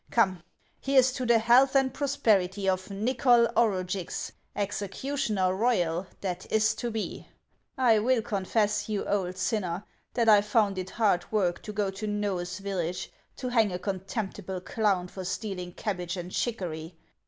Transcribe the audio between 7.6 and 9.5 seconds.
1 will confess, you old